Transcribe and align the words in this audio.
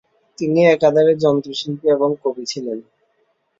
তিনি 0.37 0.59
একাধারে 0.67 1.13
যন্ত্রশিল্পী 1.23 1.85
এবং 1.95 2.09
কবি 2.23 2.43
ছিলেন। 2.51 2.77